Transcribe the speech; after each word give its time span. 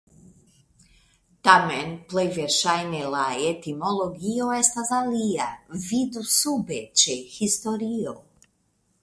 Tamen 1.47 1.91
plej 2.13 2.23
verŝajne 2.37 3.01
la 3.17 3.27
etimologio 3.51 4.49
estas 4.61 4.91
alia 5.01 5.51
(vidu 5.85 6.27
sube 6.39 6.81
ĉe 7.05 7.21
Historio). 7.37 8.19